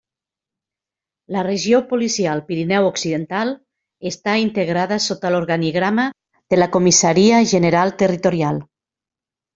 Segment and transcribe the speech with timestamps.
[1.35, 3.51] La Regió Policial Pirineu Occidental
[4.13, 6.07] està integrada sota l'organigrama
[6.55, 8.63] de la Comissaria General Territorial.